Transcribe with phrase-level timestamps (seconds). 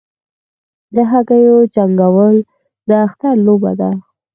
[0.95, 2.35] د هګیو جنګول
[2.87, 3.91] د اختر لوبه ده.